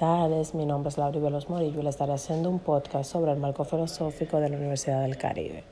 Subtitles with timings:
[0.00, 3.38] tardes, mi nombre es Laura Velos Morillo y le estaré haciendo un podcast sobre el
[3.38, 5.62] marco filosófico de la Universidad del Caribe.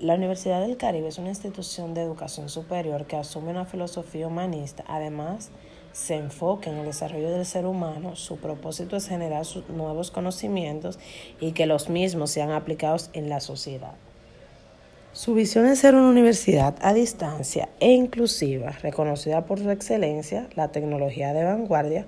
[0.00, 4.82] La Universidad del Caribe es una institución de educación superior que asume una filosofía humanista,
[4.88, 5.52] además
[5.92, 10.98] se enfoca en el desarrollo del ser humano, su propósito es generar nuevos conocimientos
[11.40, 13.94] y que los mismos sean aplicados en la sociedad.
[15.14, 20.68] Su visión es ser una universidad a distancia e inclusiva, reconocida por su excelencia, la
[20.68, 22.06] tecnología de vanguardia,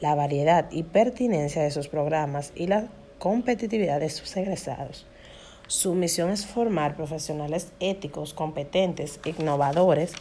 [0.00, 2.88] la variedad y pertinencia de sus programas y la
[3.18, 5.06] competitividad de sus egresados.
[5.66, 10.14] Su misión es formar profesionales éticos, competentes, innovadores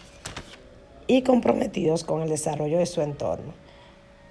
[1.07, 3.53] y comprometidos con el desarrollo de su entorno,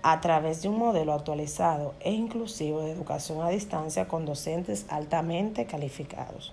[0.03, 5.65] a través de un modelo actualizado e inclusivo de educación a distancia con docentes altamente
[5.65, 6.53] calificados.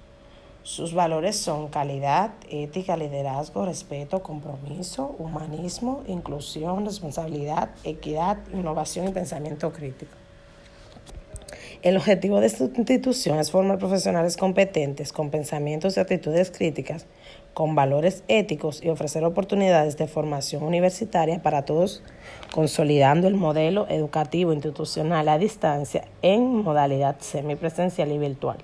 [0.64, 9.74] Sus valores son calidad, ética, liderazgo, respeto, compromiso, humanismo, inclusión, responsabilidad, equidad, innovación y pensamiento
[9.74, 10.12] crítico.
[11.82, 17.08] El objetivo de esta institución es formar profesionales competentes, con pensamientos y actitudes críticas,
[17.56, 22.04] con valores éticos y ofrecer oportunidades de formación universitaria para todos,
[22.54, 28.58] consolidando el modelo educativo institucional a distancia en modalidad semipresencial y virtual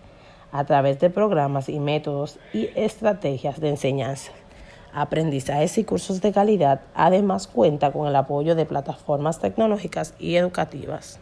[0.52, 4.32] a través de programas y métodos y estrategias de enseñanza.
[4.94, 11.20] Aprendizajes y cursos de calidad además cuenta con el apoyo de plataformas tecnológicas y educativas.